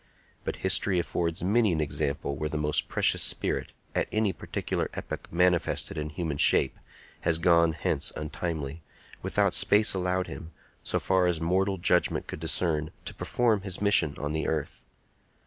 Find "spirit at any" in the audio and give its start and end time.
3.21-4.33